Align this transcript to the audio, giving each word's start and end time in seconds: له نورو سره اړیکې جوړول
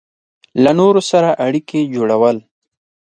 له 0.63 0.71
نورو 0.79 1.01
سره 1.11 1.29
اړیکې 1.45 1.79
جوړول 1.93 2.37